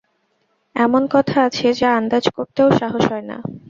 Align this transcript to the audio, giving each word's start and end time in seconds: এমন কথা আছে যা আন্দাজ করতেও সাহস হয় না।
এমন 0.75 1.03
কথা 1.15 1.37
আছে 1.47 1.67
যা 1.79 1.89
আন্দাজ 1.99 2.25
করতেও 2.35 2.67
সাহস 2.79 3.03
হয় 3.11 3.25
না। 3.29 3.37